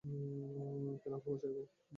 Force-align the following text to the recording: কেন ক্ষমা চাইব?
কেন 1.01 1.13
ক্ষমা 1.19 1.37
চাইব? 1.41 1.57